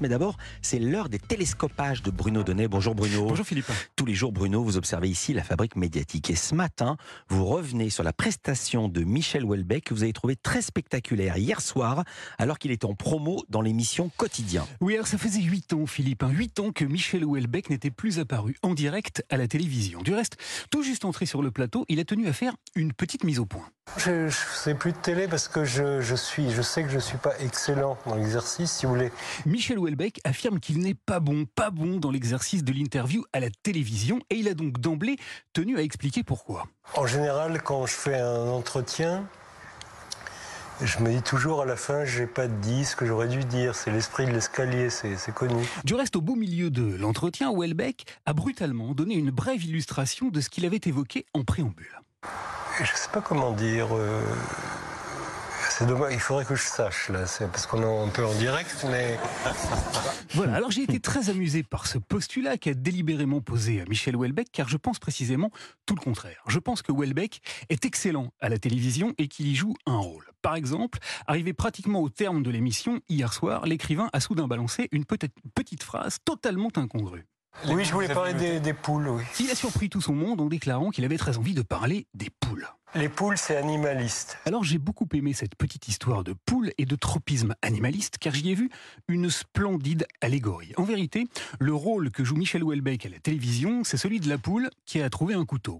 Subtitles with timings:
[0.00, 2.68] Mais d'abord, c'est l'heure des télescopages de Bruno Donnet.
[2.68, 3.26] Bonjour Bruno.
[3.26, 3.70] Bonjour Philippe.
[3.96, 6.30] Tous les jours, Bruno, vous observez ici la fabrique médiatique.
[6.30, 6.96] Et ce matin,
[7.28, 11.60] vous revenez sur la prestation de Michel Houellebecq que vous avez trouvé très spectaculaire hier
[11.60, 12.04] soir,
[12.38, 14.66] alors qu'il était en promo dans l'émission Quotidien.
[14.80, 16.22] Oui, alors ça faisait 8 ans, Philippe.
[16.22, 20.00] Hein, 8 ans que Michel Houellebecq n'était plus apparu en direct à la télévision.
[20.00, 20.38] Du reste,
[20.70, 23.44] tout juste entré sur le plateau, il a tenu à faire une petite mise au
[23.44, 23.68] point.
[23.96, 26.96] Je ne fais plus de télé parce que je, je, suis, je sais que je
[26.96, 29.12] ne suis pas excellent dans l'exercice, si vous voulez.
[29.46, 33.50] Michel Houellebecq affirme qu'il n'est pas bon, pas bon dans l'exercice de l'interview à la
[33.62, 35.16] télévision et il a donc d'emblée
[35.52, 36.64] tenu à expliquer pourquoi.
[36.96, 39.28] En général, quand je fais un entretien,
[40.80, 43.76] je me dis toujours à la fin, j'ai pas dit ce que j'aurais dû dire.
[43.76, 45.64] C'est l'esprit de l'escalier, c'est connu.
[45.84, 50.40] Du reste, au beau milieu de l'entretien, Houellebecq a brutalement donné une brève illustration de
[50.40, 52.00] ce qu'il avait évoqué en préambule.
[52.78, 53.96] Je ne sais pas comment dire.
[53.96, 54.20] Euh,
[55.76, 58.86] c'est dommage, il faudrait que je sache, là, parce qu'on est un peu en direct,
[58.90, 59.18] mais.
[60.34, 64.68] Voilà, alors j'ai été très amusé par ce postulat qu'a délibérément posé Michel Houellebecq, car
[64.68, 65.50] je pense précisément
[65.86, 66.42] tout le contraire.
[66.48, 70.24] Je pense que Houellebecq est excellent à la télévision et qu'il y joue un rôle.
[70.42, 75.04] Par exemple, arrivé pratiquement au terme de l'émission, hier soir, l'écrivain a soudain balancé une
[75.04, 77.26] petite, petite phrase totalement incongrue.
[77.68, 79.22] Oui, je voulais parler des, des, poules, oui.
[79.40, 82.28] Il a surpris tout son monde en déclarant qu'il avait très envie de parler des
[82.28, 82.66] poules.
[82.96, 84.38] Les poules, c'est animaliste.
[84.46, 88.52] Alors j'ai beaucoup aimé cette petite histoire de poules et de tropisme animaliste, car j'y
[88.52, 88.70] ai vu
[89.08, 90.72] une splendide allégorie.
[90.76, 91.26] En vérité,
[91.58, 95.00] le rôle que joue Michel Houellebecq à la télévision, c'est celui de la poule qui
[95.00, 95.78] a trouvé un couteau.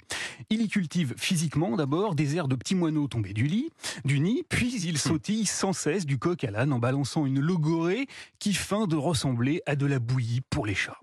[0.51, 3.71] Il y cultive physiquement d'abord des airs de petits moineaux tombés du lit,
[4.05, 8.09] du nid, puis il sautille sans cesse du coq à l'âne en balançant une logorée
[8.41, 10.99] qui feint de ressembler à de la bouillie pour les chats.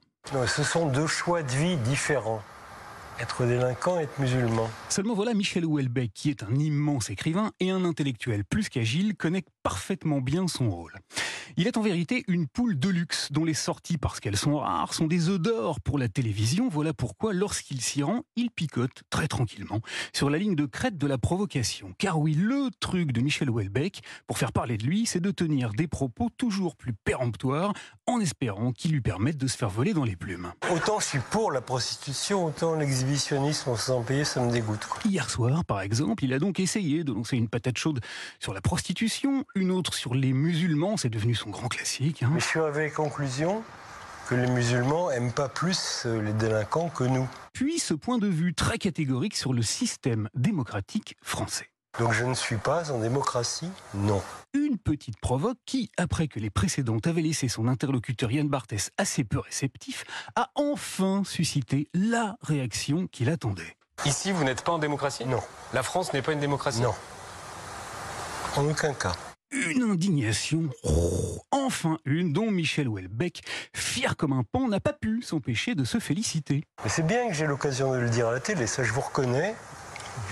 [0.48, 2.44] Ce sont deux choix de vie différents.
[3.20, 4.70] Être délinquant être musulman.
[4.90, 9.44] Seulement voilà, Michel Houellebecq, qui est un immense écrivain et un intellectuel plus qu'agile, connaît
[9.64, 10.94] parfaitement bien son rôle.
[11.58, 14.94] Il est en vérité une poule de luxe dont les sorties, parce qu'elles sont rares,
[14.94, 16.70] sont des œufs d'or pour la télévision.
[16.70, 19.82] Voilà pourquoi, lorsqu'il s'y rend, il picote très tranquillement
[20.14, 21.94] sur la ligne de crête de la provocation.
[21.98, 25.74] Car oui, le truc de Michel Houellebecq, pour faire parler de lui, c'est de tenir
[25.74, 27.74] des propos toujours plus péremptoires
[28.08, 30.54] en espérant qu'ils lui permettent de se faire voler dans les plumes.
[30.74, 32.76] Autant je suis pour la prostitution, autant
[33.78, 34.88] sans payer, ça me dégoûte.
[35.06, 38.00] Hier soir, par exemple, il a donc essayé de lancer une patate chaude
[38.40, 42.24] sur la prostitution, une autre sur les musulmans, c'est devenu son grand classique.
[42.24, 42.32] Hein.
[42.34, 43.64] Mais je suis avec conclusion
[44.28, 47.28] que les musulmans aiment pas plus euh, les délinquants que nous.
[47.54, 51.68] Puis ce point de vue très catégorique sur le système démocratique français.
[52.00, 54.22] Donc je ne suis pas en démocratie Non.
[54.54, 59.24] Une petite provoque qui, après que les précédentes avaient laissé son interlocuteur Yann Barthès assez
[59.24, 63.76] peu réceptif, a enfin suscité la réaction qu'il attendait.
[64.06, 65.26] Ici, vous n'êtes pas en démocratie?
[65.26, 65.42] Non.
[65.74, 66.82] La France n'est pas une démocratie?
[66.82, 66.94] Non.
[68.56, 69.14] En aucun cas.
[69.52, 73.42] Une indignation, oh, enfin une, dont Michel Houellebecq,
[73.76, 76.64] fier comme un pan, n'a pas pu s'empêcher de se féliciter.
[76.84, 79.02] Mais c'est bien que j'ai l'occasion de le dire à la télé, ça je vous
[79.02, 79.54] reconnais.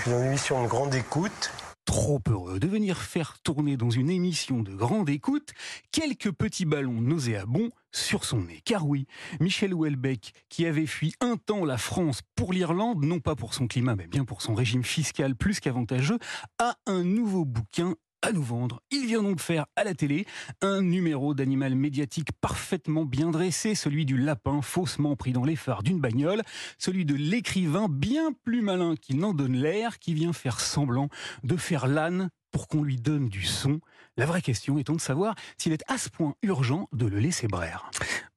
[0.06, 1.52] Je une émission de grande écoute.
[1.86, 5.54] Trop heureux de venir faire tourner dans une émission de grande écoute
[5.92, 8.62] quelques petits ballons nauséabonds sur son nez.
[8.64, 9.08] Car oui,
[9.40, 13.68] Michel Houellebecq, qui avait fui un temps la France pour l'Irlande, non pas pour son
[13.68, 16.20] climat, mais bien pour son régime fiscal plus qu'avantageux,
[16.60, 18.82] a un nouveau bouquin à nous vendre.
[18.92, 20.26] Il vient donc faire à la télé
[20.62, 25.84] un numéro d'animal médiatique parfaitement bien dressé, celui du lapin faussement pris dans les phares
[25.84, 26.42] d'une bagnole,
[26.78, 31.10] celui de l'écrivain bien plus malin qu'il n'en donne l'air, qui vient faire semblant
[31.44, 33.80] de faire l'âne pour qu'on lui donne du son.
[34.18, 37.48] La vraie question étant de savoir s'il est à ce point urgent de le laisser
[37.48, 37.90] braire.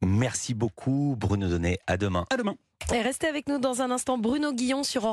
[0.04, 1.78] Merci beaucoup Bruno Donnet.
[1.87, 2.26] À demain.
[2.31, 2.56] À demain.
[2.93, 5.00] Et restez avec nous dans un instant Bruno Guillon sur